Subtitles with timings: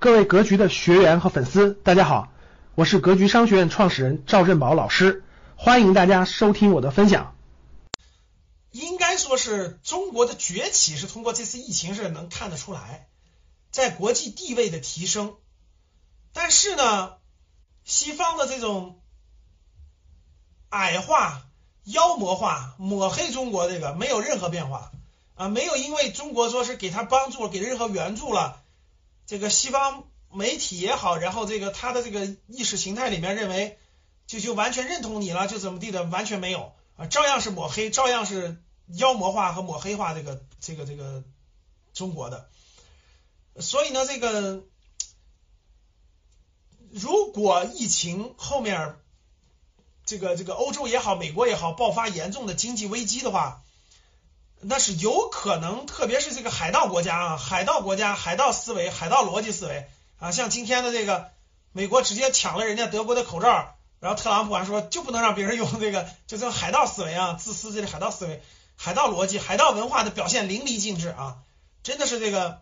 [0.00, 2.28] 各位格局的学员和粉丝，大家好，
[2.76, 5.24] 我是格局商学院创始人赵振宝老师，
[5.56, 7.34] 欢迎大家收听我的分享。
[8.70, 13.08] 应该说是中国的崛起是通过这次疫情是能看得出来，
[13.72, 15.34] 在国际地位的提升，
[16.32, 17.14] 但是呢，
[17.82, 19.00] 西方的这种
[20.68, 21.42] 矮化、
[21.82, 24.92] 妖魔化、抹黑中国这个没有任何变化
[25.34, 28.62] 啊，没有因为中国说是给他帮助、给任何援助了。
[29.28, 33.78] 这个西方媒体也好，然后这个他的这个意识形态里面认为
[34.26, 41.22] 就就完全认同你了，就怎么地的完全没有啊，照样是抹黑，照样是妖魔化和抹黑化这个这个这个
[41.92, 42.48] 中国的。
[43.60, 44.64] 所以呢，这个
[46.90, 48.96] 如果疫情后面
[50.06, 53.62] 这个这个欧洲也好，美国也好爆发严重的经济危机的话。
[54.60, 61.30] 那是有可能，特别是这个海盗国家啊，海盗国家、海盗思维、海盗逻辑思维啊，像今天的这个
[61.72, 68.42] 美国直接抢了人家德国的口罩，然后特朗普还说就不能让别人用这个，就这种海盗思维啊，自私这个海盗思维、
[68.76, 71.36] 海盗逻辑、海盗文化的表现淋漓尽致啊，
[71.84, 72.60] 真的是这个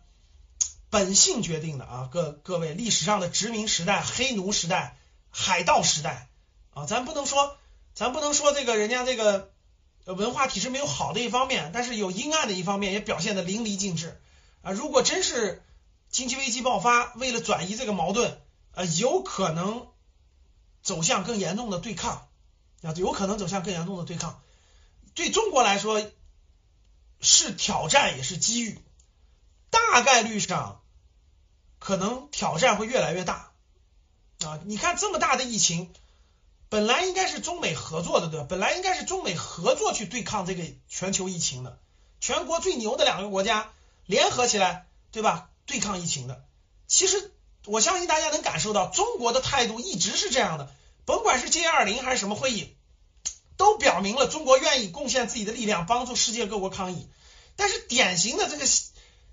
[0.90, 4.96] 本性决定的啊，各各位历史上的殖民时代、黑奴时代、
[5.30, 6.28] 海盗时代
[6.74, 7.56] 啊，咱不能说，
[7.94, 9.50] 咱不能说这个人家这个。
[10.14, 14.20] 文化体制没有好的一方面，但是有阴暗的一方面也表现的淋漓尽致
[14.62, 14.70] 啊！
[14.70, 15.64] 如果真是
[16.10, 18.40] 经济危机爆发，为了转移这个矛盾，
[18.72, 19.88] 呃，有可能
[20.80, 22.28] 走向更严重的对抗
[22.82, 24.40] 啊，有可能走向更严重的对抗。
[25.14, 26.08] 对中国来说
[27.20, 28.80] 是挑战也是机遇，
[29.70, 30.82] 大概率上
[31.80, 33.50] 可能挑战会越来越大
[34.44, 34.60] 啊！
[34.66, 35.92] 你看这么大的疫情。
[36.68, 38.46] 本来应该是中美合作的，对吧？
[38.48, 41.78] 本来应该是中美合作去对抗这个全球疫情的，
[42.20, 43.70] 全国最牛的两个国家
[44.04, 45.48] 联合起来，对吧？
[45.64, 46.44] 对抗疫情的。
[46.88, 47.32] 其实
[47.66, 50.68] 我相信大家能感受到，中国的态度一直是这样的，
[51.04, 52.74] 甭管是 G 二零还是什么会议，
[53.56, 57.08] 都表明了中国愿意贡献自己的力量，帮助世界各国抗疫。
[57.54, 58.64] 但是典型的这个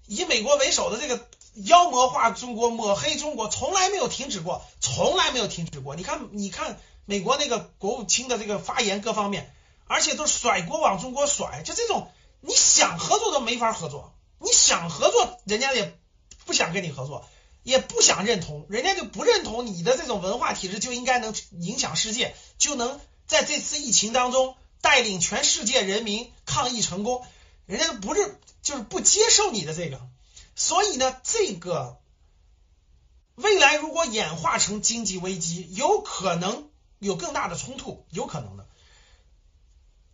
[0.05, 5.95] 以美国为首的这个妖魔化中国、抹黑中国，从来没有停止过，从来没有停止过。
[5.95, 6.79] 你看，你看。
[7.05, 9.53] 美国那个国务卿的这个发言各方面，
[9.85, 12.09] 而且都甩锅往中国甩，就这种
[12.39, 15.97] 你想合作都没法合作，你想合作人家也
[16.45, 17.27] 不想跟你合作，
[17.63, 27.25] 也不想认同，人家就不认同你的这种文化体制就应该能影响世界，就能在这次疫情当中带领全世界人民抗疫成功，
[27.65, 29.99] 人家不是就是不接受你的这个，
[30.55, 31.97] 所以呢，这个
[33.35, 36.69] 未来如果演化成经济危机，有可能。
[37.03, 38.67] 有更大的冲突，有可能的。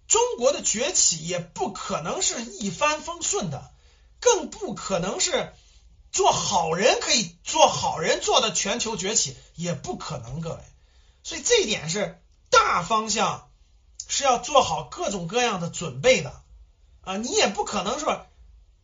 [0.07, 3.72] 中国的崛起也不可能是一帆风顺的，
[4.19, 5.53] 更不可能是
[6.11, 10.57] 做好人可以做好人做的全球崛起，也不可能，各位。
[11.23, 13.49] 所以这一点是大方向
[14.07, 16.41] 是要做好各种各样的准备的
[17.01, 17.17] 啊！
[17.17, 18.25] 你也不可能说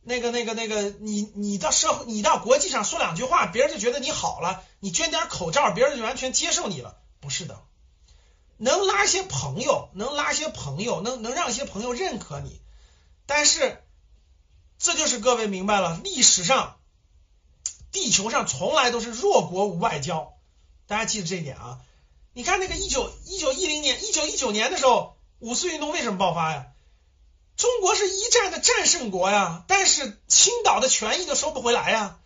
[0.03, 7.63] 那个那个那个，你你到社会，你到国际上说两句话，别人就觉得你好了，你捐点口罩，别人就完全接受你了，不是的。
[8.57, 12.61] 能拉些朋友，能拉些朋友，能能让一些朋友认可你，
[13.25, 13.83] 但是
[14.79, 16.77] 这就是各位明白了，历史上
[17.91, 20.33] 地球上从来都是弱国无外交，
[20.87, 21.79] 大家记得这一点啊！
[22.33, 26.67] 你看那个一九一九一零年、一九一九年的时候，五四运动为什么爆发呀？
[27.55, 32.19] 中国是一战的战胜国呀，但是青岛的权益都收不回来呀，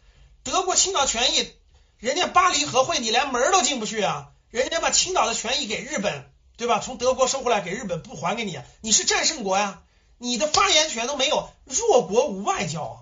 [0.44, 1.54] 德国青岛权益，
[2.00, 4.32] 人家巴黎和会你连门都进不去啊！
[4.52, 6.26] 人家把青岛的权益给日本，
[6.58, 6.80] 对吧？
[6.80, 9.82] 从德国收回来给日本不还给你，你是战胜国呀，
[10.18, 12.98] 你的发言权都没有，弱国无外交。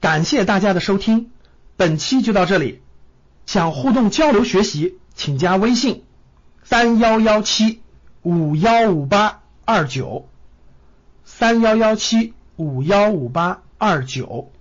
[0.00, 1.32] 感谢大家的收听，
[1.76, 2.82] 本期就到这里。
[3.46, 6.04] 想互动交流学习，请加微信
[6.62, 7.82] 三幺幺七
[8.22, 10.28] 五幺五八二九
[11.24, 14.52] 三幺幺七五幺五八二九，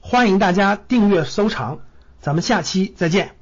[0.00, 1.80] 欢迎大家订阅收藏，
[2.20, 3.37] 咱们下期再见。